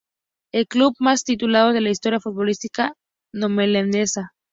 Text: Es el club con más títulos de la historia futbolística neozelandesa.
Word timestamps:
Es 0.51 0.61
el 0.61 0.67
club 0.67 0.95
con 0.97 1.05
más 1.05 1.23
títulos 1.23 1.75
de 1.75 1.81
la 1.81 1.91
historia 1.91 2.19
futbolística 2.19 2.95
neozelandesa. 3.35 4.31